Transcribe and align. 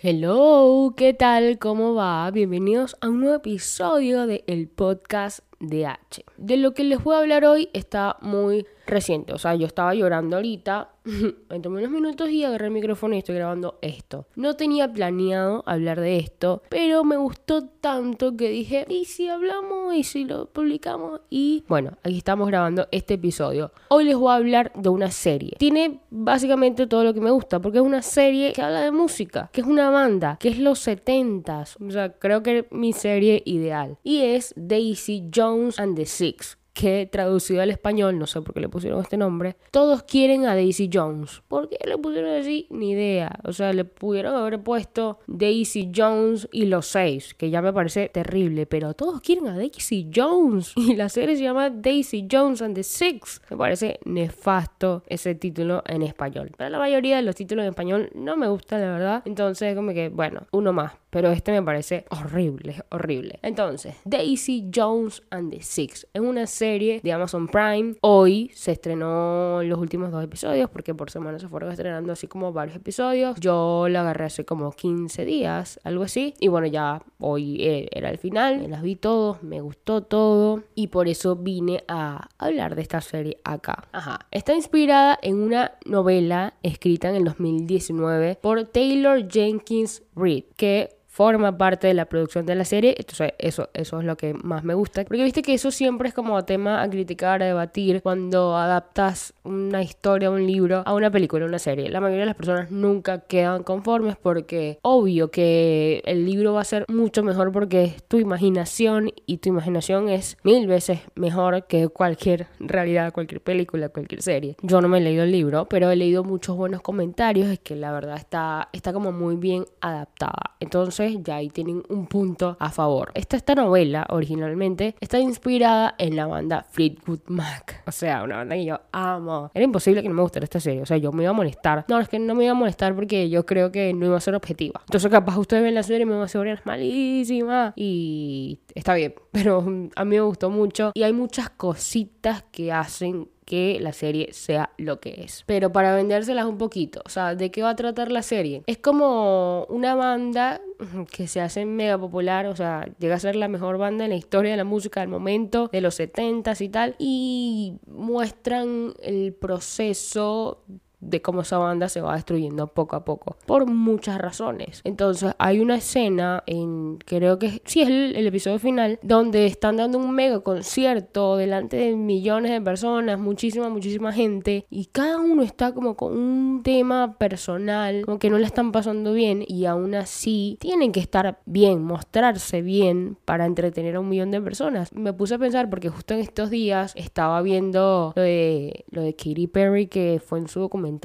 Hello, 0.00 0.94
¿qué 0.96 1.12
tal? 1.12 1.58
¿Cómo 1.58 1.92
va? 1.92 2.30
Bienvenidos 2.30 2.96
a 3.00 3.08
un 3.08 3.18
nuevo 3.18 3.34
episodio 3.34 4.28
de 4.28 4.44
el 4.46 4.68
podcast 4.68 5.40
de 5.58 5.86
H. 5.86 6.24
De 6.36 6.56
lo 6.56 6.72
que 6.72 6.84
les 6.84 7.02
voy 7.02 7.16
a 7.16 7.18
hablar 7.18 7.44
hoy 7.44 7.68
está 7.72 8.16
muy 8.20 8.64
reciente. 8.86 9.32
O 9.32 9.38
sea, 9.38 9.56
yo 9.56 9.66
estaba 9.66 9.96
llorando 9.96 10.36
ahorita, 10.36 10.90
me 11.48 11.60
tomé 11.60 11.78
unos 11.78 11.90
minutos 11.90 12.30
y 12.30 12.44
agarré 12.44 12.66
el 12.66 12.72
micrófono 12.72 13.14
y 13.14 13.18
estoy 13.18 13.36
grabando 13.36 13.78
esto. 13.80 14.26
No 14.36 14.56
tenía 14.56 14.92
planeado 14.92 15.62
hablar 15.66 16.00
de 16.00 16.18
esto, 16.18 16.62
pero 16.68 17.04
me 17.04 17.16
gustó 17.16 17.64
tanto 17.64 18.36
que 18.36 18.50
dije, 18.50 18.86
¿y 18.88 19.06
si 19.06 19.28
hablamos? 19.28 19.94
¿Y 19.94 20.04
si 20.04 20.24
lo 20.24 20.46
publicamos? 20.46 21.20
Y 21.30 21.64
bueno, 21.68 21.96
aquí 22.02 22.18
estamos 22.18 22.48
grabando 22.48 22.88
este 22.90 23.14
episodio. 23.14 23.72
Hoy 23.88 24.04
les 24.04 24.16
voy 24.16 24.32
a 24.32 24.36
hablar 24.36 24.72
de 24.74 24.88
una 24.88 25.10
serie. 25.10 25.54
Tiene 25.58 26.00
básicamente 26.10 26.86
todo 26.86 27.04
lo 27.04 27.14
que 27.14 27.20
me 27.20 27.30
gusta, 27.30 27.60
porque 27.60 27.78
es 27.78 27.84
una 27.84 28.02
serie 28.02 28.52
que 28.52 28.62
habla 28.62 28.82
de 28.82 28.90
música, 28.90 29.48
que 29.52 29.62
es 29.62 29.66
una 29.66 29.90
banda, 29.90 30.36
que 30.38 30.48
es 30.48 30.58
los 30.58 30.86
70s. 30.86 31.76
O 31.86 31.90
sea, 31.90 32.12
creo 32.12 32.42
que 32.42 32.58
es 32.58 32.64
mi 32.70 32.92
serie 32.92 33.42
ideal. 33.46 33.96
Y 34.02 34.20
es 34.22 34.52
Daisy 34.56 35.30
Jones 35.34 35.78
and 35.78 35.96
the 35.96 36.04
Six 36.04 36.58
que 36.78 37.08
traducido 37.10 37.60
al 37.60 37.70
español, 37.70 38.16
no 38.20 38.28
sé 38.28 38.40
por 38.40 38.54
qué 38.54 38.60
le 38.60 38.68
pusieron 38.68 39.00
este 39.00 39.16
nombre, 39.16 39.56
todos 39.72 40.04
quieren 40.04 40.46
a 40.46 40.54
Daisy 40.54 40.88
Jones. 40.92 41.42
¿Por 41.48 41.68
qué 41.68 41.76
le 41.84 41.98
pusieron 41.98 42.30
así? 42.38 42.68
Ni 42.70 42.92
idea. 42.92 43.36
O 43.42 43.52
sea, 43.52 43.72
le 43.72 43.84
pudieron 43.84 44.36
haber 44.36 44.62
puesto 44.62 45.18
Daisy 45.26 45.90
Jones 45.94 46.48
y 46.52 46.66
los 46.66 46.86
seis, 46.86 47.34
que 47.34 47.50
ya 47.50 47.62
me 47.62 47.72
parece 47.72 48.10
terrible, 48.10 48.66
pero 48.66 48.94
todos 48.94 49.20
quieren 49.20 49.48
a 49.48 49.56
Daisy 49.56 50.08
Jones. 50.14 50.72
Y 50.88 50.94
la 50.94 51.08
serie 51.10 51.36
se 51.36 51.42
llama 51.42 51.68
Daisy 51.68 52.26
Jones 52.30 52.62
and 52.62 52.74
the 52.74 52.82
Six. 52.82 53.42
Me 53.50 53.56
parece 53.56 53.98
nefasto 54.04 55.02
ese 55.06 55.34
título 55.34 55.82
en 55.86 56.02
español. 56.02 56.52
Pero 56.56 56.70
la 56.70 56.78
mayoría 56.78 57.16
de 57.16 57.22
los 57.22 57.34
títulos 57.34 57.64
en 57.64 57.70
español 57.70 58.10
no 58.14 58.36
me 58.36 58.48
gustan, 58.48 58.80
la 58.80 58.92
verdad. 58.92 59.22
Entonces, 59.26 59.74
como 59.74 59.92
que, 59.92 60.08
bueno, 60.08 60.46
uno 60.52 60.72
más. 60.72 60.92
Pero 61.10 61.30
este 61.30 61.52
me 61.52 61.62
parece 61.62 62.04
horrible, 62.10 62.82
horrible. 62.90 63.38
Entonces, 63.42 63.96
Daisy 64.04 64.70
Jones 64.74 65.22
and 65.30 65.50
the 65.50 65.62
Six 65.62 66.06
es 66.12 66.20
una 66.20 66.46
serie 66.46 66.67
de 66.68 67.12
Amazon 67.14 67.48
Prime. 67.48 67.94
Hoy 68.02 68.50
se 68.52 68.72
estrenó 68.72 69.62
los 69.62 69.78
últimos 69.78 70.10
dos 70.10 70.22
episodios 70.22 70.68
porque 70.68 70.94
por 70.94 71.10
semana 71.10 71.38
se 71.38 71.48
fueron 71.48 71.70
estrenando 71.70 72.12
así 72.12 72.26
como 72.26 72.52
varios 72.52 72.76
episodios. 72.76 73.40
Yo 73.40 73.86
la 73.88 74.02
agarré 74.02 74.26
hace 74.26 74.44
como 74.44 74.70
15 74.70 75.24
días, 75.24 75.80
algo 75.82 76.04
así. 76.04 76.34
Y 76.38 76.48
bueno, 76.48 76.66
ya 76.66 77.02
hoy 77.20 77.56
eh, 77.64 77.88
era 77.90 78.10
el 78.10 78.18
final. 78.18 78.58
Me 78.58 78.68
las 78.68 78.82
vi 78.82 78.96
todos, 78.96 79.42
me 79.42 79.62
gustó 79.62 80.02
todo. 80.02 80.62
Y 80.74 80.88
por 80.88 81.08
eso 81.08 81.36
vine 81.36 81.84
a 81.88 82.28
hablar 82.36 82.74
de 82.74 82.82
esta 82.82 83.00
serie 83.00 83.38
acá. 83.44 83.88
Ajá. 83.92 84.26
Está 84.30 84.54
inspirada 84.54 85.18
en 85.22 85.40
una 85.40 85.72
novela 85.86 86.52
escrita 86.62 87.08
en 87.08 87.16
el 87.16 87.24
2019 87.24 88.38
por 88.42 88.64
Taylor 88.66 89.26
Jenkins 89.26 90.02
Reid, 90.14 90.44
que 90.54 90.97
forma 91.18 91.58
parte 91.58 91.88
de 91.88 91.94
la 91.94 92.04
producción 92.04 92.46
de 92.46 92.54
la 92.54 92.64
serie. 92.64 92.94
Entonces, 92.96 93.32
eso, 93.38 93.70
eso 93.74 93.98
es 93.98 94.06
lo 94.06 94.16
que 94.16 94.34
más 94.34 94.62
me 94.62 94.74
gusta. 94.74 95.02
Porque 95.02 95.24
viste 95.24 95.42
que 95.42 95.52
eso 95.52 95.72
siempre 95.72 96.06
es 96.06 96.14
como 96.14 96.44
tema 96.44 96.80
a 96.80 96.88
criticar, 96.88 97.42
a 97.42 97.46
debatir 97.46 98.02
cuando 98.02 98.56
adaptas 98.56 99.34
una 99.42 99.82
historia, 99.82 100.30
un 100.30 100.46
libro 100.46 100.84
a 100.86 100.94
una 100.94 101.10
película, 101.10 101.44
una 101.44 101.58
serie. 101.58 101.88
La 101.88 102.00
mayoría 102.00 102.20
de 102.20 102.26
las 102.26 102.36
personas 102.36 102.70
nunca 102.70 103.22
quedan 103.22 103.64
conformes 103.64 104.14
porque 104.14 104.78
obvio 104.82 105.32
que 105.32 106.02
el 106.04 106.24
libro 106.24 106.52
va 106.52 106.60
a 106.60 106.64
ser 106.64 106.84
mucho 106.86 107.24
mejor 107.24 107.50
porque 107.50 107.82
es 107.82 108.04
tu 108.04 108.20
imaginación 108.20 109.10
y 109.26 109.38
tu 109.38 109.48
imaginación 109.48 110.08
es 110.08 110.36
mil 110.44 110.68
veces 110.68 111.00
mejor 111.16 111.66
que 111.66 111.88
cualquier 111.88 112.46
realidad, 112.60 113.12
cualquier 113.12 113.40
película, 113.40 113.88
cualquier 113.88 114.22
serie. 114.22 114.54
Yo 114.62 114.80
no 114.80 114.86
me 114.86 114.98
he 114.98 115.00
leído 115.00 115.24
el 115.24 115.32
libro, 115.32 115.66
pero 115.68 115.90
he 115.90 115.96
leído 115.96 116.22
muchos 116.22 116.56
buenos 116.56 116.80
comentarios, 116.80 117.48
es 117.48 117.58
que 117.58 117.74
la 117.74 117.90
verdad 117.90 118.18
está, 118.18 118.68
está 118.72 118.92
como 118.92 119.10
muy 119.10 119.34
bien 119.34 119.64
adaptada. 119.80 120.54
Entonces, 120.60 121.07
ya 121.16 121.36
ahí 121.36 121.48
tienen 121.48 121.82
un 121.88 122.06
punto 122.06 122.56
a 122.58 122.70
favor. 122.70 123.10
Esta, 123.14 123.36
esta 123.36 123.54
novela 123.54 124.06
originalmente 124.10 124.94
está 125.00 125.18
inspirada 125.18 125.94
en 125.98 126.16
la 126.16 126.26
banda 126.26 126.64
Fleetwood 126.70 127.20
Mac. 127.28 127.82
O 127.86 127.92
sea, 127.92 128.22
una 128.22 128.36
banda 128.36 128.56
que 128.56 128.64
yo 128.64 128.80
amo. 128.92 129.50
Era 129.54 129.64
imposible 129.64 130.02
que 130.02 130.08
no 130.08 130.14
me 130.14 130.22
gustara 130.22 130.44
esta 130.44 130.60
serie. 130.60 130.82
O 130.82 130.86
sea, 130.86 130.96
yo 130.96 131.12
me 131.12 131.22
iba 131.22 131.30
a 131.30 131.34
molestar. 131.34 131.84
No, 131.88 131.98
es 132.00 132.08
que 132.08 132.18
no 132.18 132.34
me 132.34 132.44
iba 132.44 132.52
a 132.52 132.54
molestar 132.54 132.94
porque 132.94 133.28
yo 133.28 133.46
creo 133.46 133.72
que 133.72 133.92
no 133.94 134.06
iba 134.06 134.16
a 134.16 134.20
ser 134.20 134.34
objetiva. 134.34 134.80
Entonces, 134.86 135.10
capaz 135.10 135.38
ustedes 135.38 135.62
ven 135.62 135.74
la 135.74 135.82
serie 135.82 136.02
y 136.02 136.06
me 136.06 136.12
van 136.12 136.20
a 136.20 136.24
decir, 136.24 136.46
es 136.46 136.64
malísima. 136.66 137.72
Y 137.76 138.60
está 138.74 138.94
bien. 138.94 139.14
Pero 139.32 139.64
a 139.94 140.04
mí 140.04 140.16
me 140.16 140.20
gustó 140.20 140.50
mucho. 140.50 140.92
Y 140.94 141.02
hay 141.02 141.12
muchas 141.12 141.50
cositas 141.50 142.44
que 142.50 142.72
hacen 142.72 143.28
que 143.48 143.78
la 143.80 143.94
serie 143.94 144.28
sea 144.34 144.74
lo 144.76 145.00
que 145.00 145.22
es. 145.24 145.42
Pero 145.46 145.72
para 145.72 145.94
vendérselas 145.94 146.44
un 146.44 146.58
poquito, 146.58 147.00
o 147.06 147.08
sea, 147.08 147.34
¿de 147.34 147.50
qué 147.50 147.62
va 147.62 147.70
a 147.70 147.76
tratar 147.76 148.12
la 148.12 148.20
serie? 148.20 148.62
Es 148.66 148.76
como 148.76 149.64
una 149.70 149.94
banda 149.94 150.60
que 151.10 151.26
se 151.26 151.40
hace 151.40 151.64
mega 151.64 151.96
popular, 151.96 152.44
o 152.44 152.54
sea, 152.54 152.84
llega 152.98 153.14
a 153.14 153.18
ser 153.18 153.36
la 153.36 153.48
mejor 153.48 153.78
banda 153.78 154.04
en 154.04 154.10
la 154.10 154.16
historia 154.16 154.50
de 154.50 154.58
la 154.58 154.64
música 154.64 155.00
del 155.00 155.08
momento, 155.08 155.70
de 155.72 155.80
los 155.80 155.98
70s 155.98 156.60
y 156.60 156.68
tal, 156.68 156.94
y 156.98 157.78
muestran 157.86 158.92
el 159.00 159.32
proceso 159.32 160.62
de 161.08 161.22
cómo 161.22 161.42
esa 161.42 161.58
banda 161.58 161.88
se 161.88 162.00
va 162.00 162.14
destruyendo 162.14 162.66
poco 162.68 162.96
a 162.96 163.04
poco 163.04 163.36
por 163.46 163.66
muchas 163.66 164.18
razones. 164.18 164.80
Entonces 164.84 165.34
hay 165.38 165.60
una 165.60 165.76
escena 165.76 166.42
en 166.46 166.98
creo 167.04 167.38
que 167.38 167.62
sí 167.64 167.82
es 167.82 167.88
el, 167.88 168.28
episodio 168.28 168.58
final 168.58 168.98
donde 169.02 169.46
están 169.46 169.78
dando 169.78 169.98
un 169.98 170.14
mega 170.14 170.40
concierto 170.40 171.36
delante 171.36 171.78
de 171.78 171.96
millones 171.96 172.52
de 172.52 172.60
personas 172.60 173.18
muchísima 173.18 173.70
muchísima 173.70 174.12
gente 174.12 174.66
y 174.68 174.86
cada 174.86 175.18
uno 175.18 175.42
está 175.42 175.72
como 175.72 175.96
con 175.96 176.12
un 176.12 176.62
tema 176.62 177.16
personal 177.16 178.02
como 178.04 178.18
que 178.18 178.28
no 178.28 178.38
le 178.38 178.44
están 178.44 178.70
pasando 178.70 179.14
bien 179.14 179.44
y 179.46 179.64
aún 179.64 179.94
así 179.94 180.58
tienen 180.60 180.92
que 180.92 181.00
estar 181.00 181.40
bien 181.46 181.82
mostrarse 181.82 182.60
bien 182.60 183.16
para 183.24 183.46
entretener 183.46 183.96
a 183.96 184.00
un 184.00 184.08
millón 184.08 184.30
de 184.30 184.40
personas. 184.40 184.92
Me 184.92 185.12
puse 185.12 185.34
a 185.34 185.38
pensar 185.38 185.70
porque 185.70 185.88
justo 185.88 186.14
en 186.14 186.20
estos 186.20 186.50
días 186.50 186.92
estaba 186.96 187.40
viendo 187.42 188.12
lo 188.14 188.22
de 188.22 188.84
lo 188.90 189.02
de 189.02 189.14
Katy 189.14 189.46
Perry 189.46 189.86
que 189.86 190.20
fue 190.24 190.38
en 190.38 190.48
su 190.48 190.60
documental 190.60 190.97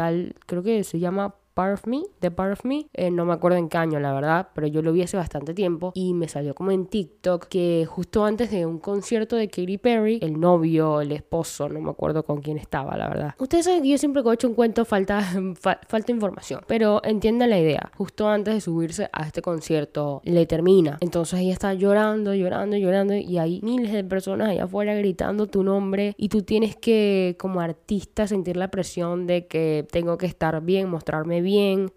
creo 0.46 0.64
que 0.64 0.84
se 0.84 1.00
llama 1.00 1.36
Part 1.54 1.74
of 1.74 1.88
Me, 1.88 2.04
The 2.20 2.32
Part 2.32 2.54
of 2.54 2.66
Me, 2.66 2.88
eh, 2.94 3.12
no 3.12 3.26
me 3.26 3.34
acuerdo 3.34 3.58
en 3.58 3.70
qué 3.70 3.78
año 3.78 4.00
la 4.00 4.14
verdad, 4.14 4.50
pero 4.56 4.68
yo 4.68 4.82
lo 4.82 4.92
vi 4.92 5.04
hace 5.04 5.18
bastante 5.18 5.54
tiempo 5.54 5.92
y 5.94 6.14
me 6.14 6.28
salió 6.28 6.56
como 6.56 6.72
en 6.72 6.88
TikTok 6.88 7.46
que 7.48 7.86
justo 7.88 8.26
antes 8.26 8.50
de 8.50 8.66
un 8.66 8.80
concierto 8.80 9.36
de 9.36 9.48
Katy 9.48 9.78
Perry, 9.78 10.20
el 10.22 10.40
novio, 10.40 11.02
el 11.02 11.12
esposo, 11.12 11.70
no 11.70 11.80
me 11.80 11.92
acuerdo 11.92 12.24
con 12.24 12.42
quién 12.42 12.58
estaba 12.58 12.98
la 12.98 13.08
verdad. 13.08 13.36
Ustedes 13.38 13.66
saben 13.66 13.84
que 13.84 13.90
yo 13.90 13.98
siempre 13.98 14.24
que 14.24 14.30
he 14.30 14.34
hecho 14.34 14.48
un 14.48 14.56
cuento 14.56 14.84
falta, 14.86 15.22
falta 15.88 16.12
información, 16.12 16.62
pero 16.68 17.02
entiendan 17.04 17.52
la 17.52 17.60
idea, 17.60 17.92
justo 17.98 18.28
antes 18.28 18.56
de 18.56 18.62
subirse 18.62 19.10
a 19.12 19.28
este 19.28 19.42
concierto 19.42 20.22
le 20.24 20.46
termina, 20.48 20.98
entonces 21.02 21.40
ella 21.40 21.54
está 21.54 21.74
llorando, 21.74 22.34
llorando, 22.34 22.78
llorando 22.78 23.14
y 23.14 23.38
hay 23.38 23.60
miles 23.62 23.92
de 23.92 24.04
personas 24.04 24.50
allá 24.50 24.64
afuera 24.64 24.96
gritando 24.96 25.48
tu 25.48 25.64
nombre 25.64 26.16
y 26.18 26.30
tú 26.30 26.42
tienes 26.42 26.76
que 26.76 27.36
como 27.40 27.62
artista 27.62 28.28
sentir 28.28 28.58
la 28.58 28.70
presión 28.70 29.28
de 29.28 29.46
que 29.46 29.86
tengo 29.92 30.18
que 30.18 30.26
estar 30.26 30.60
bien, 30.62 30.90
mostrarme 30.90 31.42
bien, 31.42 31.43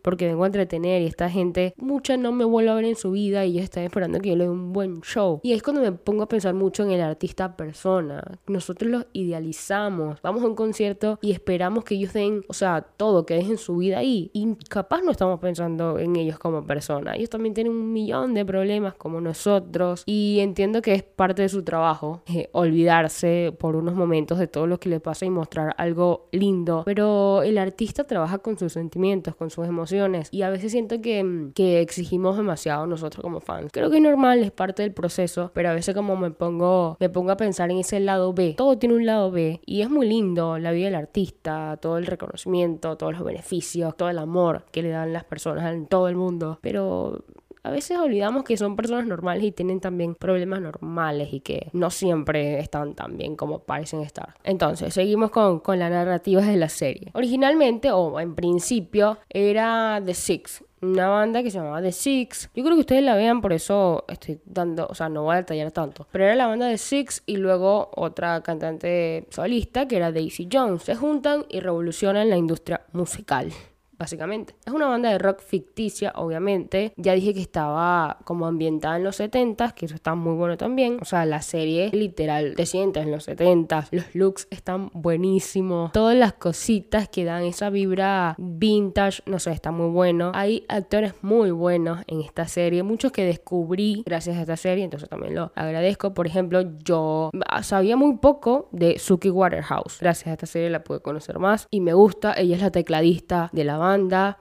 porque 0.02 0.26
vengo 0.26 0.44
a 0.44 0.46
entretener 0.46 1.02
y 1.02 1.06
esta 1.06 1.30
gente, 1.30 1.74
mucha 1.76 2.16
no 2.16 2.32
me 2.32 2.44
vuelve 2.44 2.70
a 2.70 2.74
ver 2.74 2.84
en 2.84 2.96
su 2.96 3.12
vida 3.12 3.44
y 3.44 3.52
ellos 3.52 3.64
están 3.64 3.84
esperando 3.84 4.20
que 4.20 4.30
yo 4.30 4.36
le 4.36 4.44
dé 4.44 4.50
un 4.50 4.72
buen 4.72 5.00
show. 5.02 5.40
Y 5.42 5.52
es 5.52 5.62
cuando 5.62 5.82
me 5.82 5.92
pongo 5.92 6.22
a 6.22 6.28
pensar 6.28 6.54
mucho 6.54 6.82
en 6.82 6.90
el 6.90 7.00
artista 7.00 7.56
persona. 7.56 8.22
Nosotros 8.46 8.90
los 8.90 9.06
idealizamos, 9.12 10.20
vamos 10.22 10.42
a 10.42 10.46
un 10.46 10.54
concierto 10.54 11.18
y 11.22 11.32
esperamos 11.32 11.84
que 11.84 11.94
ellos 11.94 12.12
den, 12.12 12.44
o 12.48 12.52
sea, 12.52 12.82
todo, 12.96 13.24
que 13.24 13.34
dejen 13.34 13.58
su 13.58 13.76
vida 13.76 13.98
ahí. 13.98 14.30
Y 14.32 14.54
capaz 14.68 15.02
no 15.02 15.10
estamos 15.10 15.40
pensando 15.40 15.98
en 15.98 16.16
ellos 16.16 16.38
como 16.38 16.66
persona. 16.66 17.14
Ellos 17.14 17.30
también 17.30 17.54
tienen 17.54 17.72
un 17.72 17.92
millón 17.92 18.34
de 18.34 18.44
problemas 18.44 18.94
como 18.94 19.20
nosotros 19.20 20.02
y 20.06 20.40
entiendo 20.40 20.82
que 20.82 20.94
es 20.94 21.02
parte 21.02 21.42
de 21.42 21.48
su 21.48 21.62
trabajo 21.62 22.22
eh, 22.26 22.48
olvidarse 22.52 23.54
por 23.58 23.76
unos 23.76 23.94
momentos 23.94 24.38
de 24.38 24.46
todo 24.46 24.66
lo 24.66 24.78
que 24.78 24.88
le 24.88 25.00
pasa 25.00 25.26
y 25.26 25.30
mostrar 25.30 25.74
algo 25.78 26.28
lindo. 26.32 26.82
Pero 26.84 27.42
el 27.42 27.58
artista 27.58 28.04
trabaja 28.04 28.38
con 28.38 28.58
sus 28.58 28.72
sentimientos, 28.72 29.34
con 29.36 29.50
sus 29.50 29.66
emociones 29.66 30.28
y 30.32 30.42
a 30.42 30.50
veces 30.50 30.72
siento 30.72 31.00
que, 31.00 31.50
que 31.54 31.80
exigimos 31.80 32.36
demasiado 32.36 32.86
nosotros 32.86 33.22
como 33.22 33.40
fans. 33.40 33.70
Creo 33.72 33.90
que 33.90 33.96
es 33.96 34.02
normal, 34.02 34.42
es 34.42 34.50
parte 34.50 34.82
del 34.82 34.92
proceso, 34.92 35.50
pero 35.54 35.70
a 35.70 35.74
veces 35.74 35.94
como 35.94 36.16
me 36.16 36.30
pongo, 36.30 36.96
me 37.00 37.08
pongo 37.08 37.30
a 37.30 37.36
pensar 37.36 37.70
en 37.70 37.78
ese 37.78 38.00
lado 38.00 38.32
B. 38.32 38.54
Todo 38.56 38.78
tiene 38.78 38.94
un 38.94 39.06
lado 39.06 39.30
B 39.30 39.60
y 39.64 39.82
es 39.82 39.90
muy 39.90 40.08
lindo 40.08 40.58
la 40.58 40.72
vida 40.72 40.86
del 40.86 40.94
artista, 40.94 41.78
todo 41.80 41.98
el 41.98 42.06
reconocimiento, 42.06 42.96
todos 42.96 43.12
los 43.12 43.24
beneficios, 43.24 43.96
todo 43.96 44.08
el 44.08 44.18
amor 44.18 44.64
que 44.70 44.82
le 44.82 44.90
dan 44.90 45.12
las 45.12 45.24
personas 45.24 45.72
en 45.72 45.86
todo 45.86 46.08
el 46.08 46.16
mundo, 46.16 46.58
pero 46.60 47.24
a 47.66 47.70
veces 47.70 47.98
olvidamos 47.98 48.44
que 48.44 48.56
son 48.56 48.76
personas 48.76 49.06
normales 49.06 49.42
y 49.42 49.50
tienen 49.50 49.80
también 49.80 50.14
problemas 50.14 50.60
normales 50.60 51.32
y 51.32 51.40
que 51.40 51.68
no 51.72 51.90
siempre 51.90 52.60
están 52.60 52.94
tan 52.94 53.16
bien 53.16 53.34
como 53.34 53.58
parecen 53.58 54.02
estar. 54.02 54.34
Entonces, 54.44 54.94
seguimos 54.94 55.32
con, 55.32 55.58
con 55.58 55.80
la 55.80 55.90
narrativa 55.90 56.42
de 56.42 56.56
la 56.56 56.68
serie. 56.68 57.10
Originalmente, 57.14 57.90
o 57.90 58.20
en 58.20 58.36
principio, 58.36 59.18
era 59.28 60.00
The 60.04 60.14
Six, 60.14 60.62
una 60.80 61.08
banda 61.08 61.42
que 61.42 61.50
se 61.50 61.58
llamaba 61.58 61.82
The 61.82 61.90
Six. 61.90 62.50
Yo 62.54 62.62
creo 62.62 62.76
que 62.76 62.82
ustedes 62.82 63.02
la 63.02 63.16
vean, 63.16 63.40
por 63.40 63.52
eso 63.52 64.04
estoy 64.06 64.38
dando, 64.44 64.86
o 64.88 64.94
sea, 64.94 65.08
no 65.08 65.24
voy 65.24 65.34
a 65.34 65.38
detallar 65.38 65.72
tanto. 65.72 66.06
Pero 66.12 66.24
era 66.24 66.36
la 66.36 66.46
banda 66.46 66.68
The 66.68 66.78
Six 66.78 67.24
y 67.26 67.36
luego 67.38 67.90
otra 67.96 68.44
cantante 68.44 69.26
solista 69.30 69.88
que 69.88 69.96
era 69.96 70.12
Daisy 70.12 70.48
Jones. 70.52 70.84
Se 70.84 70.94
juntan 70.94 71.46
y 71.48 71.58
revolucionan 71.58 72.30
la 72.30 72.36
industria 72.36 72.82
musical 72.92 73.52
básicamente. 73.98 74.54
Es 74.64 74.72
una 74.72 74.86
banda 74.86 75.10
de 75.10 75.18
rock 75.18 75.40
ficticia, 75.40 76.12
obviamente. 76.16 76.92
Ya 76.96 77.14
dije 77.14 77.34
que 77.34 77.40
estaba 77.40 78.18
como 78.24 78.46
ambientada 78.46 78.96
en 78.96 79.04
los 79.04 79.20
70s, 79.20 79.74
que 79.74 79.86
eso 79.86 79.94
está 79.94 80.14
muy 80.14 80.34
bueno 80.34 80.56
también. 80.56 80.98
O 81.00 81.04
sea, 81.04 81.24
la 81.24 81.42
serie 81.42 81.90
literal 81.92 82.54
te 82.54 82.66
en 82.76 83.10
los 83.10 83.28
70s. 83.28 83.88
Los 83.90 84.14
looks 84.14 84.48
están 84.50 84.90
buenísimos. 84.92 85.92
Todas 85.92 86.16
las 86.16 86.34
cositas 86.34 87.08
que 87.08 87.24
dan 87.24 87.44
esa 87.44 87.70
vibra 87.70 88.34
vintage, 88.38 89.22
no 89.26 89.38
sé, 89.38 89.52
está 89.52 89.70
muy 89.70 89.88
bueno. 89.90 90.32
Hay 90.34 90.64
actores 90.68 91.14
muy 91.22 91.50
buenos 91.50 92.00
en 92.06 92.20
esta 92.20 92.46
serie, 92.46 92.82
muchos 92.82 93.12
que 93.12 93.24
descubrí 93.24 94.02
gracias 94.04 94.36
a 94.36 94.42
esta 94.42 94.56
serie, 94.56 94.84
entonces 94.84 95.08
también 95.08 95.34
lo 95.34 95.52
agradezco. 95.54 96.12
Por 96.14 96.26
ejemplo, 96.26 96.62
yo 96.84 97.30
sabía 97.62 97.96
muy 97.96 98.16
poco 98.18 98.68
de 98.72 98.98
Suki 98.98 99.30
Waterhouse. 99.30 99.98
Gracias 100.00 100.28
a 100.28 100.32
esta 100.32 100.46
serie 100.46 100.70
la 100.70 100.84
pude 100.84 101.00
conocer 101.00 101.38
más 101.38 101.66
y 101.70 101.80
me 101.80 101.94
gusta. 101.94 102.34
Ella 102.36 102.56
es 102.56 102.62
la 102.62 102.70
tecladista 102.70 103.50
de 103.52 103.64
la 103.64 103.78
banda, 103.78 103.85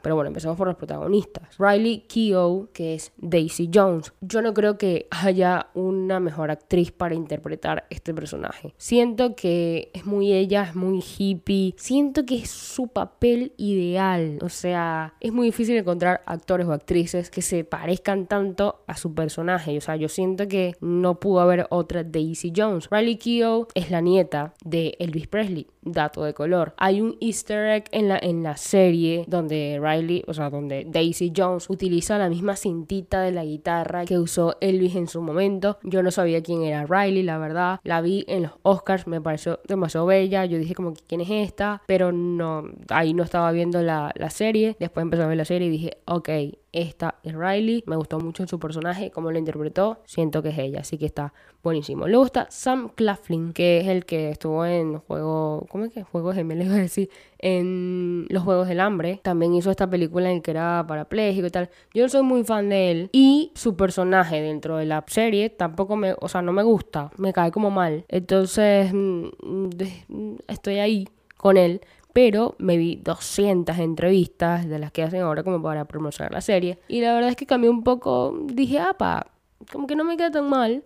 pero 0.02 0.16
bueno, 0.16 0.30
empezamos 0.30 0.58
por 0.58 0.68
los 0.68 0.76
protagonistas. 0.76 1.58
Riley 1.58 2.06
Keough, 2.08 2.72
que 2.72 2.96
es 2.96 3.12
Daisy 3.18 3.70
Jones. 3.74 4.14
Yo 4.22 4.42
no 4.42 4.54
creo 4.54 4.78
que 4.78 5.08
haya 5.12 5.68
una 5.74 6.20
mejor 6.20 6.52
actriz 6.52 6.92
para 6.92 7.16
interpretar 7.16 7.86
este 7.90 8.14
personaje. 8.14 8.74
Siento 8.78 9.36
que 9.36 9.92
es 9.94 10.06
muy 10.06 10.34
ella, 10.34 10.64
es 10.64 10.76
muy 10.76 11.02
hippie. 11.02 11.76
Siento 11.78 12.26
que 12.26 12.38
es 12.38 12.50
su 12.50 12.88
papel 12.88 13.54
ideal. 13.58 14.40
O 14.42 14.50
sea, 14.50 15.14
es 15.20 15.32
muy 15.32 15.48
difícil 15.48 15.78
encontrar 15.78 16.22
actores 16.26 16.68
o 16.68 16.74
actrices 16.74 17.30
que 17.30 17.42
se 17.42 17.64
parezcan 17.64 18.28
tanto 18.28 18.84
a 18.88 18.98
su 18.98 19.14
personaje. 19.14 19.78
O 19.78 19.82
sea, 19.82 19.96
yo 19.96 20.10
siento 20.10 20.48
que 20.48 20.76
no 20.82 21.20
pudo 21.20 21.42
haber 21.42 21.68
otra 21.70 22.04
Daisy 22.04 22.52
Jones. 22.56 22.90
Riley 22.90 23.18
Keough 23.18 23.68
es 23.76 23.92
la 23.92 24.02
nieta 24.02 24.54
de 24.64 24.96
Elvis 25.00 25.28
Presley 25.28 25.68
dato 25.86 26.24
de 26.24 26.34
color. 26.34 26.74
Hay 26.78 27.00
un 27.00 27.16
easter 27.22 27.68
egg 27.68 27.86
en 27.92 28.10
la, 28.10 28.18
en 28.18 28.44
la 28.44 28.58
serie 28.58 29.24
donde 29.36 29.80
Riley, 29.82 30.24
o 30.28 30.34
sea, 30.34 30.50
donde 30.50 30.86
Daisy 30.88 31.32
Jones 31.36 31.70
utiliza 31.70 32.18
la 32.18 32.30
misma 32.30 32.56
cintita 32.56 33.22
de 33.22 33.32
la 33.32 33.46
guitarra 33.46 34.06
que 34.06 34.18
usó 34.18 34.56
Elvis 34.62 34.96
en 34.96 35.08
su 35.08 35.22
momento. 35.22 35.78
Yo 35.84 36.04
no 36.04 36.12
sabía 36.12 36.42
quién 36.42 36.64
era 36.64 36.86
Riley, 36.86 37.24
la 37.24 37.38
verdad. 37.38 37.80
La 37.84 38.02
vi 38.02 38.26
en 38.28 38.44
los 38.44 38.52
Oscars, 38.64 39.08
me 39.08 39.22
pareció 39.22 39.60
demasiado 39.68 40.06
bella. 40.06 40.46
Yo 40.46 40.58
dije 40.58 40.76
como, 40.76 40.94
¿quién 41.08 41.22
es 41.22 41.30
esta? 41.30 41.82
Pero 41.86 42.12
no, 42.12 42.64
ahí 42.90 43.14
no 43.14 43.24
estaba 43.24 43.52
viendo 43.52 43.82
la, 43.82 44.12
la 44.16 44.30
serie. 44.30 44.76
Después 44.80 45.04
empecé 45.04 45.24
a 45.24 45.28
ver 45.28 45.38
la 45.38 45.46
serie 45.46 45.68
y 45.68 45.72
dije, 45.72 45.98
ok, 46.06 46.30
esta 46.76 47.16
es 47.24 47.34
Riley. 47.34 47.84
Me 47.88 47.96
gustó 47.96 48.20
mucho 48.20 48.46
su 48.46 48.60
personaje, 48.60 49.10
cómo 49.10 49.32
lo 49.32 49.40
interpretó. 49.40 50.02
Siento 50.06 50.44
que 50.44 50.50
es 50.50 50.58
ella, 50.58 50.82
así 50.82 50.98
que 50.98 51.06
está 51.06 51.34
buenísimo. 51.64 52.08
Le 52.08 52.18
gusta 52.18 52.48
Sam 52.50 52.90
Claflin, 52.94 53.54
que 53.54 53.80
es 53.80 53.88
el 53.88 54.06
que 54.06 54.30
estuvo 54.30 54.66
en 54.66 55.00
juego, 55.00 55.66
¿cómo 55.70 55.86
es 55.86 55.94
que? 55.94 56.04
Juegos 56.04 56.36
gemelos, 56.36 56.66
iba 56.68 56.76
a 56.76 56.80
decir, 56.80 57.10
en 57.40 58.28
los 58.30 58.44
Juegos 58.44 58.68
del 58.68 58.82
Hambre. 58.82 59.22
También 59.24 59.54
hizo 59.56 59.72
esta 59.72 59.90
película 59.90 60.30
en 60.30 60.42
que 60.42 60.52
era 60.52 60.84
parapléjico 60.86 61.48
y 61.48 61.52
tal. 61.52 61.70
Yo 61.94 62.04
no 62.04 62.10
soy 62.10 62.24
muy 62.24 62.44
fan 62.44 62.70
de 62.70 62.92
él. 62.92 63.10
Y 63.14 63.52
su 63.56 63.76
personaje 63.78 64.42
dentro 64.42 64.78
de 64.78 64.86
la 64.86 65.04
serie 65.08 65.50
tampoco 65.50 65.96
me, 65.96 66.14
o 66.20 66.28
sea, 66.28 66.42
no 66.42 66.52
me 66.52 66.64
gusta. 66.64 67.10
Me 67.18 67.32
cae 67.32 67.52
como 67.52 67.72
mal. 67.72 68.04
Entonces, 68.10 68.94
mm, 68.94 69.28
mm, 69.42 70.36
estoy 70.48 70.80
ahí 70.80 71.08
con 71.38 71.58
él 71.58 71.82
pero 72.16 72.56
me 72.60 72.78
vi 72.78 72.96
200 73.04 73.78
entrevistas 73.78 74.70
de 74.70 74.80
las 74.80 74.94
que 74.94 75.04
hacen 75.04 75.20
ahora 75.20 75.44
como 75.44 75.62
para 75.62 75.84
promocionar 75.84 76.32
la 76.32 76.40
serie. 76.40 76.80
Y 76.88 77.02
la 77.02 77.14
verdad 77.14 77.32
es 77.32 77.36
que 77.36 77.46
cambié 77.46 77.70
un 77.70 77.84
poco, 77.84 78.40
dije, 78.46 78.80
apa, 78.80 79.28
como 79.70 79.86
que 79.86 79.98
no 79.98 80.06
me 80.06 80.16
queda 80.16 80.32
tan 80.32 80.50
mal. 80.50 80.82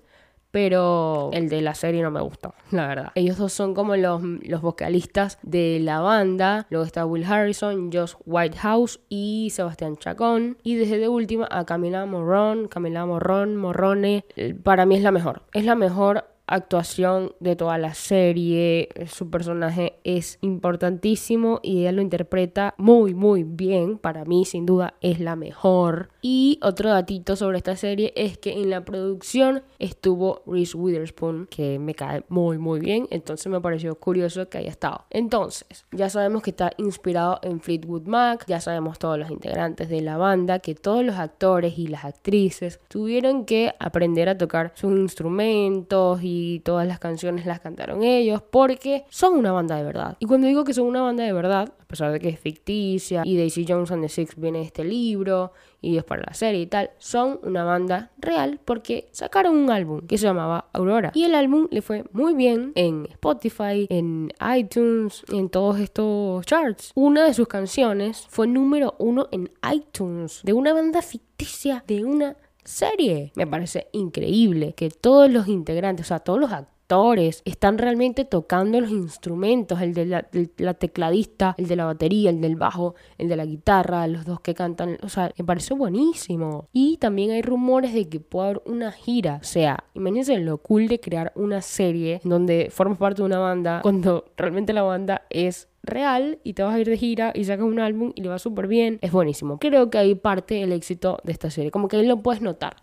Pero 0.49 1.29
el 1.31 1.47
de 1.47 1.61
la 1.61 1.75
serie 1.75 2.01
no 2.01 2.09
me 2.09 2.21
gusta, 2.21 2.55
la 2.71 2.87
verdad. 2.87 3.11
Ellos 3.13 3.37
dos 3.37 3.53
son 3.53 3.75
como 3.75 3.95
los, 3.95 4.23
los 4.23 4.61
vocalistas 4.63 5.37
de 5.43 5.79
la 5.79 5.99
banda. 5.99 6.65
Luego 6.71 6.83
está 6.83 7.05
Will 7.05 7.23
Harrison, 7.23 7.91
Josh 7.93 8.13
Whitehouse 8.25 8.99
y 9.09 9.51
Sebastián 9.51 9.97
Chacón. 9.97 10.57
Y 10.63 10.73
desde 10.77 10.97
de 10.97 11.09
última 11.09 11.47
a 11.51 11.63
Camila 11.65 12.07
Morrón, 12.07 12.67
Camila 12.67 13.05
Morrón, 13.05 13.55
Morrone. 13.55 14.25
Para 14.63 14.87
mí 14.87 14.95
es 14.95 15.03
la 15.03 15.11
mejor. 15.11 15.43
Es 15.53 15.65
la 15.65 15.75
mejor 15.75 16.25
actuación 16.49 17.33
de 17.39 17.55
toda 17.55 17.77
la 17.77 17.93
serie. 17.93 18.89
Su 19.07 19.29
personaje 19.29 19.99
es 20.03 20.39
importantísimo 20.41 21.59
y 21.61 21.81
ella 21.81 21.91
lo 21.91 22.01
interpreta 22.01 22.73
muy, 22.77 23.13
muy 23.13 23.43
bien. 23.43 23.97
Para 23.97 24.25
mí, 24.25 24.45
sin 24.45 24.65
duda, 24.65 24.95
es 25.01 25.19
la 25.19 25.35
mejor. 25.35 26.09
Y 26.21 26.59
otro 26.61 26.89
datito 26.89 27.35
sobre 27.35 27.57
esta 27.57 27.75
serie 27.75 28.11
es 28.15 28.37
que 28.37 28.53
en 28.53 28.69
la 28.69 28.83
producción 28.83 29.63
estuvo 29.77 30.41
Reese 30.45 30.75
Witherspoon, 30.75 31.47
que 31.49 31.79
me 31.79 31.93
cae 31.95 32.23
muy, 32.29 32.57
muy 32.57 32.79
bien. 32.79 33.07
Entonces 33.11 33.47
me 33.47 33.61
pareció 33.61 33.95
curioso 33.95 34.49
que 34.49 34.57
haya 34.57 34.69
estado. 34.69 35.05
Entonces, 35.11 35.85
ya 35.91 36.09
sabemos 36.09 36.41
que 36.41 36.49
está 36.49 36.71
inspirado 36.77 37.39
en 37.43 37.61
Fleetwood 37.61 38.07
Mac. 38.07 38.43
Ya 38.47 38.59
sabemos 38.59 38.99
todos 38.99 39.19
los 39.19 39.29
integrantes 39.29 39.89
de 39.89 40.01
la 40.01 40.17
banda, 40.17 40.59
que 40.59 40.75
todos 40.75 41.05
los 41.05 41.15
actores 41.15 41.77
y 41.77 41.87
las 41.87 42.05
actrices 42.05 42.79
tuvieron 42.87 43.45
que 43.45 43.73
aprender 43.79 44.29
a 44.29 44.37
tocar 44.37 44.73
sus 44.75 44.91
instrumentos 44.91 46.23
y 46.23 46.38
y 46.39 46.59
todas 46.59 46.87
las 46.87 46.99
canciones 46.99 47.45
las 47.45 47.59
cantaron 47.59 48.03
ellos 48.03 48.41
porque 48.41 49.05
son 49.09 49.33
una 49.33 49.51
banda 49.51 49.75
de 49.75 49.83
verdad. 49.83 50.17
Y 50.19 50.25
cuando 50.25 50.47
digo 50.47 50.63
que 50.63 50.73
son 50.73 50.85
una 50.85 51.01
banda 51.01 51.23
de 51.23 51.33
verdad, 51.33 51.73
a 51.79 51.85
pesar 51.85 52.11
de 52.11 52.19
que 52.19 52.29
es 52.29 52.39
ficticia 52.39 53.23
y 53.25 53.37
Daisy 53.37 53.65
Jones 53.67 53.91
and 53.91 54.03
the 54.03 54.09
Six 54.09 54.35
viene 54.35 54.59
de 54.59 54.65
este 54.65 54.83
libro 54.83 55.51
y 55.81 55.97
es 55.97 56.03
para 56.03 56.23
la 56.23 56.33
serie 56.33 56.61
y 56.61 56.67
tal, 56.67 56.91
son 56.97 57.39
una 57.43 57.63
banda 57.63 58.11
real 58.17 58.59
porque 58.63 59.09
sacaron 59.11 59.55
un 59.55 59.71
álbum 59.71 60.01
que 60.01 60.17
se 60.17 60.25
llamaba 60.25 60.69
Aurora 60.73 61.11
y 61.13 61.23
el 61.23 61.35
álbum 61.35 61.67
le 61.71 61.81
fue 61.81 62.03
muy 62.11 62.33
bien 62.33 62.71
en 62.75 63.07
Spotify, 63.11 63.87
en 63.89 64.31
iTunes, 64.55 65.23
en 65.29 65.49
todos 65.49 65.79
estos 65.79 66.45
charts. 66.45 66.91
Una 66.95 67.25
de 67.25 67.33
sus 67.33 67.47
canciones 67.47 68.25
fue 68.29 68.47
número 68.47 68.95
uno 68.99 69.27
en 69.31 69.51
iTunes 69.71 70.41
de 70.43 70.53
una 70.53 70.73
banda 70.73 71.01
ficticia, 71.01 71.83
de 71.87 72.05
una 72.05 72.35
serie. 72.69 73.31
Me 73.35 73.47
parece 73.47 73.87
increíble 73.91 74.73
que 74.73 74.89
todos 74.89 75.29
los 75.29 75.47
integrantes, 75.47 76.05
o 76.05 76.09
sea, 76.09 76.19
todos 76.19 76.39
los 76.39 76.51
actores 76.51 76.79
están 77.45 77.77
realmente 77.77 78.25
tocando 78.25 78.81
los 78.81 78.89
instrumentos, 78.89 79.79
el 79.81 79.93
de 79.93 80.05
la, 80.57 80.73
tecladista, 80.73 81.53
el 81.59 81.67
de 81.67 81.75
la 81.75 81.85
batería, 81.85 82.31
el 82.31 82.41
del 82.41 82.55
bajo, 82.55 82.95
el 83.19 83.29
de 83.29 83.35
la 83.35 83.45
guitarra, 83.45 84.07
los 84.07 84.25
dos 84.25 84.39
que 84.39 84.55
cantan, 84.55 84.97
o 85.03 85.09
sea, 85.09 85.31
me 85.37 85.45
parece 85.45 85.75
buenísimo. 85.75 86.67
Y 86.73 86.97
también 86.97 87.29
hay 87.29 87.43
rumores 87.43 87.93
de 87.93 88.09
que 88.09 88.19
puede 88.19 88.49
haber 88.49 88.61
una 88.65 88.91
gira, 88.91 89.39
o 89.39 89.45
sea, 89.45 89.83
imagínense 89.93 90.39
lo 90.39 90.57
cool 90.57 90.87
de 90.87 90.99
crear 90.99 91.31
una 91.35 91.61
serie 91.61 92.21
donde 92.23 92.69
formas 92.71 92.97
parte 92.97 93.21
de 93.21 93.27
una 93.27 93.39
banda 93.39 93.81
cuando 93.83 94.25
realmente 94.35 94.73
la 94.73 94.81
banda 94.81 95.27
es 95.29 95.67
real 95.89 96.39
y 96.43 96.53
te 96.53 96.63
vas 96.63 96.75
a 96.75 96.79
ir 96.79 96.87
de 96.87 96.97
gira 96.97 97.31
y 97.33 97.45
sacas 97.45 97.65
un 97.65 97.79
álbum 97.79 98.11
y 98.15 98.21
le 98.21 98.29
va 98.29 98.39
súper 98.39 98.67
bien. 98.67 98.99
Es 99.01 99.11
buenísimo. 99.11 99.59
Creo 99.59 99.89
que 99.89 99.97
ahí 99.97 100.15
parte 100.15 100.61
el 100.61 100.71
éxito 100.71 101.19
de 101.23 101.31
esta 101.31 101.49
serie. 101.49 101.71
Como 101.71 101.87
que 101.87 101.97
ahí 101.97 102.05
lo 102.05 102.17
puedes 102.21 102.41
notar. 102.41 102.75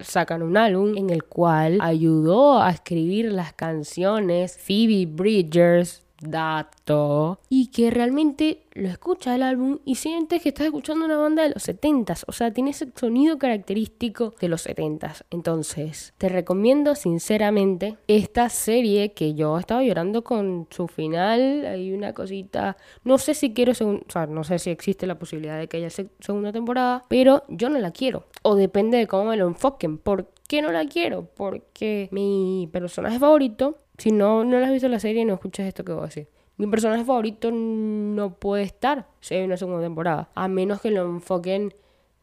Sacan 0.00 0.42
un 0.42 0.56
álbum 0.56 0.96
en 0.96 1.10
el 1.10 1.24
cual 1.24 1.78
ayudó 1.80 2.62
a 2.62 2.70
escribir 2.70 3.32
las 3.32 3.52
canciones 3.52 4.58
Phoebe 4.58 5.06
Bridgers, 5.06 6.04
dato. 6.20 7.40
Y 7.48 7.68
que 7.68 7.90
realmente 7.90 8.62
lo 8.72 8.88
escucha 8.88 9.34
el 9.34 9.42
álbum 9.42 9.78
y 9.84 9.96
sientes 9.96 10.42
que 10.42 10.50
estás 10.50 10.66
escuchando 10.66 11.04
una 11.04 11.16
banda 11.16 11.42
de 11.42 11.50
los 11.50 11.68
70s, 11.68 12.24
o 12.26 12.32
sea, 12.32 12.52
tiene 12.52 12.70
ese 12.70 12.88
sonido 12.94 13.38
característico 13.38 14.34
de 14.40 14.48
los 14.48 14.66
70s. 14.66 15.24
Entonces, 15.30 16.14
te 16.18 16.28
recomiendo 16.28 16.94
sinceramente 16.94 17.96
esta 18.06 18.48
serie 18.48 19.12
que 19.12 19.34
yo 19.34 19.58
estaba 19.58 19.82
llorando 19.82 20.22
con 20.22 20.68
su 20.70 20.86
final, 20.86 21.66
hay 21.66 21.92
una 21.92 22.12
cosita, 22.12 22.76
no 23.04 23.18
sé 23.18 23.34
si 23.34 23.52
quiero, 23.52 23.72
o 23.72 24.10
sea, 24.10 24.26
no 24.26 24.44
sé 24.44 24.58
si 24.58 24.70
existe 24.70 25.06
la 25.06 25.18
posibilidad 25.18 25.58
de 25.58 25.68
que 25.68 25.78
haya 25.78 25.90
segunda 25.90 26.52
temporada, 26.52 27.04
pero 27.08 27.42
yo 27.48 27.68
no 27.68 27.78
la 27.78 27.90
quiero, 27.90 28.26
o 28.42 28.54
depende 28.54 28.98
de 28.98 29.06
cómo 29.06 29.30
me 29.30 29.36
lo 29.36 29.46
enfoquen, 29.46 29.98
¿por 29.98 30.30
qué 30.46 30.62
no 30.62 30.72
la 30.72 30.86
quiero? 30.86 31.28
Porque 31.36 32.08
mi 32.12 32.68
personaje 32.72 33.18
favorito 33.18 33.76
si 33.98 34.12
no, 34.12 34.44
no 34.44 34.56
has 34.56 34.70
visto 34.70 34.88
la 34.88 35.00
serie, 35.00 35.24
no 35.24 35.34
escuchas 35.34 35.66
esto 35.66 35.84
que 35.84 35.92
voy 35.92 36.02
a 36.02 36.06
decir. 36.06 36.28
Mi 36.56 36.66
personaje 36.66 37.04
favorito 37.04 37.50
no 37.52 38.34
puede 38.34 38.62
estar 38.62 39.06
si 39.20 39.34
hay 39.34 39.44
una 39.44 39.56
segunda 39.56 39.82
temporada. 39.82 40.30
A 40.34 40.48
menos 40.48 40.80
que 40.80 40.90
lo 40.90 41.04
enfoquen 41.04 41.74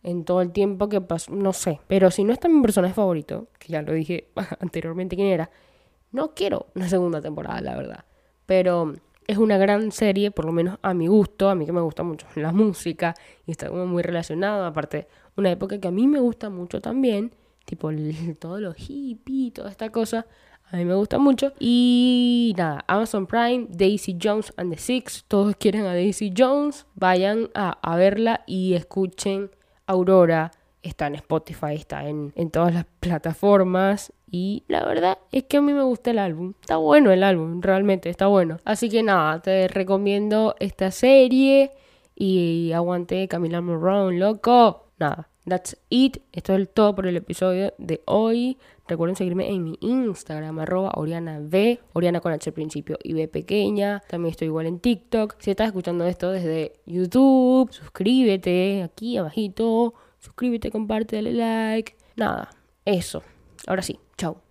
en 0.03 0.23
todo 0.25 0.41
el 0.41 0.51
tiempo 0.51 0.89
que 0.89 1.01
pasó. 1.01 1.31
No 1.33 1.53
sé. 1.53 1.79
Pero 1.87 2.11
si 2.11 2.23
no 2.23 2.33
está 2.33 2.49
mi 2.49 2.61
personaje 2.61 2.93
favorito, 2.93 3.47
que 3.59 3.69
ya 3.69 3.81
lo 3.81 3.93
dije 3.93 4.29
anteriormente 4.59 5.15
quién 5.15 5.29
era, 5.29 5.49
no 6.11 6.33
quiero 6.33 6.67
una 6.75 6.89
segunda 6.89 7.21
temporada, 7.21 7.61
la 7.61 7.75
verdad. 7.75 8.05
Pero 8.45 8.93
es 9.27 9.37
una 9.37 9.57
gran 9.57 9.91
serie, 9.91 10.31
por 10.31 10.45
lo 10.45 10.51
menos 10.51 10.77
a 10.81 10.93
mi 10.93 11.07
gusto, 11.07 11.49
a 11.49 11.55
mí 11.55 11.65
que 11.65 11.71
me 11.71 11.81
gusta 11.81 12.03
mucho 12.03 12.27
la 12.35 12.51
música 12.51 13.15
y 13.45 13.51
está 13.51 13.69
como 13.69 13.85
muy 13.85 14.03
relacionado. 14.03 14.65
Aparte, 14.65 15.07
una 15.35 15.51
época 15.51 15.79
que 15.79 15.87
a 15.87 15.91
mí 15.91 16.07
me 16.07 16.19
gusta 16.19 16.49
mucho 16.49 16.81
también, 16.81 17.31
tipo 17.65 17.89
todo 18.39 18.59
lo 18.59 18.73
hippie, 18.77 19.51
toda 19.51 19.69
esta 19.69 19.91
cosa. 19.91 20.25
A 20.71 20.77
mí 20.77 20.85
me 20.85 20.95
gusta 20.95 21.19
mucho. 21.19 21.53
Y 21.59 22.53
nada, 22.57 22.83
Amazon 22.87 23.27
Prime, 23.27 23.67
Daisy 23.69 24.17
Jones 24.21 24.53
and 24.57 24.73
the 24.73 24.79
Six. 24.79 25.25
Todos 25.27 25.55
quieren 25.55 25.85
a 25.85 25.93
Daisy 25.93 26.33
Jones. 26.35 26.85
Vayan 26.95 27.49
a, 27.53 27.95
verla 27.95 28.43
y 28.47 28.73
escuchen 28.73 29.51
Aurora. 29.85 30.51
Está 30.81 31.07
en 31.07 31.15
Spotify, 31.15 31.75
está 31.75 32.07
en, 32.07 32.33
en 32.35 32.51
todas 32.51 32.73
las 32.73 32.85
plataformas. 32.99 34.11
Y 34.29 34.63
la 34.67 34.85
verdad 34.85 35.17
es 35.31 35.45
que 35.45 35.57
a 35.57 35.61
mí 35.61 35.71
me 35.71 35.83
gusta 35.83 36.11
el 36.11 36.19
álbum. 36.19 36.53
Está 36.59 36.77
bueno 36.77 37.11
el 37.11 37.23
álbum, 37.23 37.61
realmente 37.61 38.09
está 38.09 38.27
bueno. 38.27 38.57
Así 38.65 38.89
que 38.89 39.01
nada, 39.01 39.41
te 39.41 39.67
recomiendo 39.67 40.55
esta 40.59 40.91
serie. 40.91 41.71
Y 42.15 42.71
aguante 42.73 43.27
Camila 43.27 43.61
Morrón, 43.61 44.19
loco. 44.19 44.91
Nada, 44.97 45.29
that's 45.45 45.77
it. 45.89 46.17
Esto 46.31 46.55
es 46.55 46.73
todo 46.73 46.95
por 46.95 47.07
el 47.07 47.17
episodio 47.17 47.73
de 47.77 48.01
hoy. 48.05 48.57
Recuerden 48.87 49.15
seguirme 49.15 49.49
en 49.49 49.63
mi 49.63 49.77
Instagram, 49.81 50.59
arroba 50.59 50.91
Oriana 50.95 51.39
B, 51.41 51.79
Oriana 51.93 52.19
con 52.19 52.31
H 52.31 52.49
al 52.49 52.53
principio 52.53 52.99
y 53.03 53.13
B 53.13 53.27
pequeña. 53.27 54.03
También 54.07 54.31
estoy 54.31 54.47
igual 54.47 54.67
en 54.67 54.79
TikTok. 54.79 55.35
Si 55.39 55.51
estás 55.51 55.67
escuchando 55.67 56.05
esto 56.05 56.31
desde 56.31 56.73
YouTube, 56.85 57.71
suscríbete 57.71 58.83
aquí 58.83 59.17
abajito. 59.17 59.93
Suscríbete, 60.19 60.71
comparte, 60.71 61.17
dale 61.17 61.33
like. 61.33 61.95
Nada, 62.15 62.49
eso. 62.83 63.23
Ahora 63.67 63.81
sí, 63.81 63.99
chao. 64.17 64.41